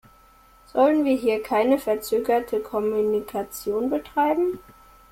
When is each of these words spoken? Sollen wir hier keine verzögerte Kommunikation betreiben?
Sollen 0.65 1.05
wir 1.05 1.15
hier 1.15 1.43
keine 1.43 1.77
verzögerte 1.77 2.59
Kommunikation 2.59 3.91
betreiben? 3.91 4.57